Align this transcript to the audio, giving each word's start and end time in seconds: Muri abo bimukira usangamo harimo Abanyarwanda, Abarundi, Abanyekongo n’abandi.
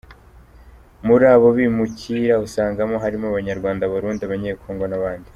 Muri 1.07 1.23
abo 1.33 1.47
bimukira 1.57 2.35
usangamo 2.45 2.95
harimo 3.03 3.25
Abanyarwanda, 3.27 3.81
Abarundi, 3.85 4.21
Abanyekongo 4.23 4.85
n’abandi. 4.87 5.27